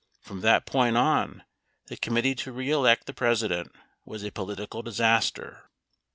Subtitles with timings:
[0.19, 1.43] From that point on,
[1.85, 3.71] the Committee To Re Elect the President
[4.03, 5.69] was a political disaster.